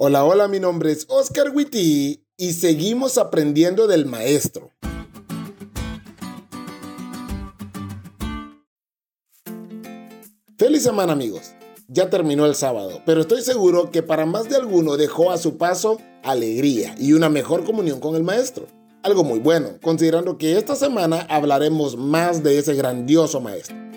Hola, 0.00 0.24
hola, 0.24 0.46
mi 0.46 0.60
nombre 0.60 0.92
es 0.92 1.06
Oscar 1.08 1.50
Witty 1.52 2.24
y 2.36 2.52
seguimos 2.52 3.18
aprendiendo 3.18 3.88
del 3.88 4.06
maestro. 4.06 4.70
Feliz 10.56 10.84
semana 10.84 11.14
amigos. 11.14 11.50
Ya 11.88 12.10
terminó 12.10 12.46
el 12.46 12.54
sábado, 12.54 13.02
pero 13.06 13.22
estoy 13.22 13.42
seguro 13.42 13.90
que 13.90 14.04
para 14.04 14.24
más 14.24 14.48
de 14.48 14.54
alguno 14.54 14.96
dejó 14.96 15.32
a 15.32 15.36
su 15.36 15.56
paso 15.56 15.98
alegría 16.22 16.94
y 16.96 17.14
una 17.14 17.28
mejor 17.28 17.64
comunión 17.64 17.98
con 17.98 18.14
el 18.14 18.22
maestro. 18.22 18.68
Algo 19.02 19.24
muy 19.24 19.40
bueno, 19.40 19.80
considerando 19.82 20.38
que 20.38 20.56
esta 20.56 20.76
semana 20.76 21.26
hablaremos 21.28 21.96
más 21.96 22.44
de 22.44 22.58
ese 22.58 22.76
grandioso 22.76 23.40
maestro. 23.40 23.87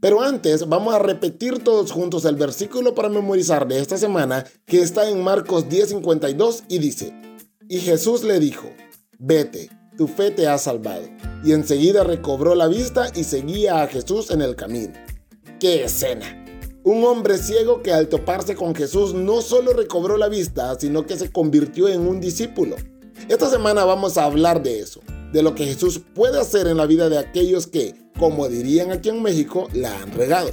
Pero 0.00 0.22
antes 0.22 0.66
vamos 0.66 0.94
a 0.94 0.98
repetir 0.98 1.62
todos 1.62 1.92
juntos 1.92 2.24
el 2.24 2.36
versículo 2.36 2.94
para 2.94 3.10
memorizar 3.10 3.68
de 3.68 3.78
esta 3.78 3.98
semana 3.98 4.46
que 4.66 4.80
está 4.80 5.08
en 5.08 5.22
Marcos 5.22 5.68
10:52 5.68 6.64
y 6.68 6.78
dice, 6.78 7.14
y 7.68 7.78
Jesús 7.78 8.24
le 8.24 8.40
dijo, 8.40 8.68
vete, 9.18 9.70
tu 9.96 10.08
fe 10.08 10.30
te 10.30 10.48
ha 10.48 10.56
salvado. 10.56 11.02
Y 11.44 11.52
enseguida 11.52 12.02
recobró 12.02 12.54
la 12.54 12.66
vista 12.66 13.12
y 13.14 13.24
seguía 13.24 13.82
a 13.82 13.86
Jesús 13.86 14.30
en 14.30 14.40
el 14.40 14.56
camino. 14.56 14.94
¡Qué 15.60 15.84
escena! 15.84 16.40
Un 16.82 17.04
hombre 17.04 17.36
ciego 17.36 17.82
que 17.82 17.92
al 17.92 18.08
toparse 18.08 18.54
con 18.54 18.74
Jesús 18.74 19.12
no 19.12 19.42
solo 19.42 19.74
recobró 19.74 20.16
la 20.16 20.30
vista, 20.30 20.74
sino 20.80 21.04
que 21.04 21.18
se 21.18 21.30
convirtió 21.30 21.88
en 21.88 22.00
un 22.00 22.20
discípulo. 22.20 22.76
Esta 23.28 23.50
semana 23.50 23.84
vamos 23.84 24.16
a 24.16 24.24
hablar 24.24 24.62
de 24.62 24.80
eso, 24.80 25.00
de 25.34 25.42
lo 25.42 25.54
que 25.54 25.66
Jesús 25.66 26.00
puede 26.14 26.40
hacer 26.40 26.66
en 26.66 26.78
la 26.78 26.86
vida 26.86 27.10
de 27.10 27.18
aquellos 27.18 27.66
que, 27.66 27.94
como 28.20 28.50
dirían 28.50 28.92
aquí 28.92 29.08
en 29.08 29.22
México, 29.22 29.66
la 29.72 29.98
han 29.98 30.12
regado. 30.12 30.50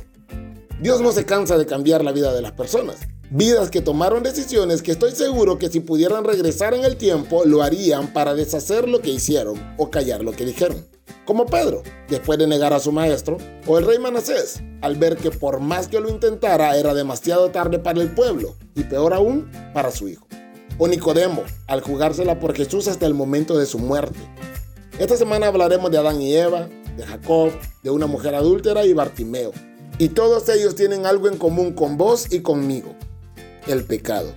Dios 0.79 1.01
no 1.01 1.11
se 1.11 1.25
cansa 1.25 1.57
de 1.57 1.65
cambiar 1.65 2.01
la 2.01 2.13
vida 2.13 2.33
de 2.33 2.41
las 2.41 2.53
personas. 2.53 2.95
Vidas 3.29 3.69
que 3.69 3.81
tomaron 3.81 4.23
decisiones 4.23 4.81
que 4.81 4.93
estoy 4.93 5.11
seguro 5.11 5.57
que 5.57 5.69
si 5.69 5.81
pudieran 5.81 6.23
regresar 6.23 6.73
en 6.73 6.85
el 6.85 6.95
tiempo 6.95 7.43
lo 7.43 7.61
harían 7.61 8.13
para 8.13 8.35
deshacer 8.35 8.87
lo 8.87 9.01
que 9.01 9.09
hicieron 9.09 9.75
o 9.77 9.91
callar 9.91 10.23
lo 10.23 10.31
que 10.31 10.45
dijeron. 10.45 10.87
Como 11.25 11.45
Pedro, 11.45 11.83
después 12.07 12.39
de 12.39 12.47
negar 12.47 12.71
a 12.71 12.79
su 12.79 12.93
maestro, 12.93 13.35
o 13.65 13.77
el 13.77 13.85
rey 13.85 13.99
Manasés, 13.99 14.63
al 14.81 14.95
ver 14.95 15.17
que 15.17 15.29
por 15.29 15.59
más 15.59 15.89
que 15.89 15.99
lo 15.99 16.09
intentara 16.09 16.77
era 16.77 16.93
demasiado 16.93 17.51
tarde 17.51 17.79
para 17.79 17.99
el 17.99 18.15
pueblo 18.15 18.55
y 18.75 18.83
peor 18.83 19.13
aún 19.13 19.51
para 19.73 19.91
su 19.91 20.07
hijo. 20.07 20.25
O 20.77 20.87
Nicodemo, 20.87 21.43
al 21.67 21.81
jugársela 21.81 22.39
por 22.39 22.55
Jesús 22.55 22.87
hasta 22.87 23.05
el 23.05 23.13
momento 23.13 23.57
de 23.57 23.65
su 23.65 23.77
muerte. 23.77 24.19
Esta 24.99 25.17
semana 25.17 25.47
hablaremos 25.47 25.91
de 25.91 25.97
Adán 25.97 26.21
y 26.21 26.33
Eva, 26.33 26.69
de 26.97 27.05
Jacob, 27.05 27.51
de 27.83 27.89
una 27.89 28.07
mujer 28.07 28.35
adúltera 28.35 28.85
y 28.85 28.93
Bartimeo. 28.93 29.53
Y 29.99 30.09
todos 30.09 30.49
ellos 30.49 30.75
tienen 30.75 31.05
algo 31.05 31.27
en 31.27 31.37
común 31.37 31.73
con 31.73 31.97
vos 31.97 32.27
y 32.31 32.41
conmigo, 32.41 32.95
el 33.67 33.83
pecado. 33.83 34.33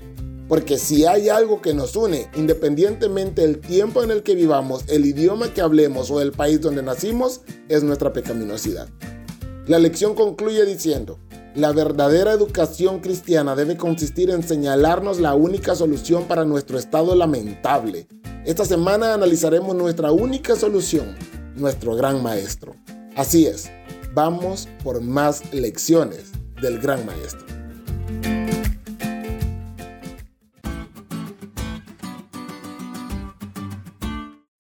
Porque 0.49 0.79
si 0.79 1.07
hay 1.07 1.29
algo 1.29 1.63
que 1.63 1.75
nos 1.75 1.95
une, 1.95 2.29
independientemente 2.35 3.43
del 3.43 3.61
tiempo 3.61 4.03
en 4.03 4.11
el 4.11 4.23
que 4.23 4.35
vivamos, 4.35 4.85
el 4.89 5.07
idioma 5.07 5.55
que 5.55 5.61
hablemos 5.61 6.11
o 6.11 6.21
el 6.21 6.33
país 6.33 6.61
donde 6.61 6.83
nacimos, 6.83 7.43
es 7.69 7.83
nuestra 7.83 8.13
pecaminosidad. 8.13 8.89
La 9.67 9.79
lección 9.79 10.15
concluye 10.15 10.65
diciendo, 10.65 11.19
la 11.55 11.73
verdadera 11.73 12.33
educación 12.33 13.01
cristiana 13.01 13.55
debe 13.55 13.77
consistir 13.77 14.31
en 14.31 14.43
señalarnos 14.43 15.21
la 15.21 15.35
única 15.35 15.75
solución 15.75 16.25
para 16.25 16.45
nuestro 16.45 16.79
estado 16.79 17.15
lamentable. 17.15 18.09
Esta 18.45 18.65
semana 18.65 19.15
analizaremos 19.15 19.77
nuestra 19.77 20.11
única 20.11 20.57
solución, 20.57 21.17
nuestro 21.57 21.95
gran 21.95 22.23
maestro. 22.23 22.75
Así 23.17 23.47
es, 23.47 23.71
vamos 24.15 24.69
por 24.83 25.01
más 25.01 25.53
lecciones 25.53 26.33
del 26.61 26.81
gran 26.81 27.05
maestro. 27.07 27.47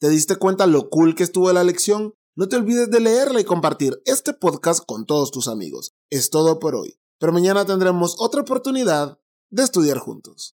¿Te 0.00 0.08
diste 0.08 0.36
cuenta 0.36 0.66
lo 0.66 0.88
cool 0.88 1.14
que 1.14 1.22
estuvo 1.22 1.52
la 1.52 1.62
lección? 1.62 2.14
No 2.34 2.48
te 2.48 2.56
olvides 2.56 2.90
de 2.90 3.00
leerla 3.00 3.38
y 3.40 3.44
compartir 3.44 4.00
este 4.06 4.32
podcast 4.32 4.82
con 4.86 5.04
todos 5.04 5.30
tus 5.30 5.46
amigos. 5.46 5.92
Es 6.08 6.30
todo 6.30 6.58
por 6.58 6.74
hoy, 6.74 6.98
pero 7.18 7.34
mañana 7.34 7.66
tendremos 7.66 8.16
otra 8.18 8.40
oportunidad 8.40 9.18
de 9.50 9.62
estudiar 9.62 9.98
juntos. 9.98 10.48